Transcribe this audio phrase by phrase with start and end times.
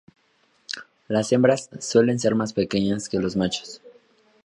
[1.07, 3.83] Las hembras suelen ser más pequeñas que los machos.